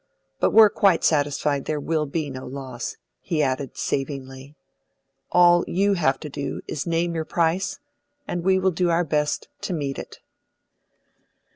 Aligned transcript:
But 0.39 0.49
we're 0.49 0.71
quite 0.71 1.03
satisfied 1.03 1.65
there 1.65 1.79
will 1.79 2.07
be 2.07 2.31
no 2.31 2.47
loss," 2.47 2.97
he 3.21 3.43
added 3.43 3.77
savingly. 3.77 4.55
"All 5.31 5.63
you 5.67 5.93
have 5.93 6.19
to 6.21 6.27
do 6.27 6.61
is 6.67 6.85
to 6.85 6.89
name 6.89 7.13
your 7.13 7.23
price, 7.23 7.77
and 8.27 8.43
we 8.43 8.57
will 8.57 8.71
do 8.71 8.89
our 8.89 9.03
best 9.03 9.47
to 9.61 9.73
meet 9.73 9.99
it." 9.99 10.17